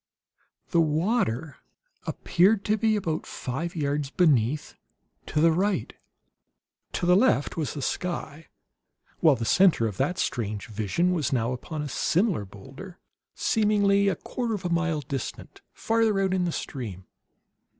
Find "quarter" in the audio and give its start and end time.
14.15-14.55